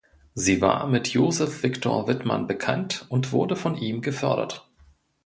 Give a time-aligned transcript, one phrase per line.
[0.33, 4.67] Sie war mit Joseph Victor Widmann bekannt und wurde von ihm gefördert.